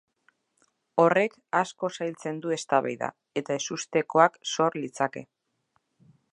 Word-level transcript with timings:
Horrek 1.03 1.35
asko 1.59 1.89
zailtzen 1.99 2.41
du 2.45 2.55
eztabaida, 2.57 3.11
eta 3.43 3.61
ezustekoak 3.63 4.43
sor 4.55 4.83
litzake. 4.83 5.27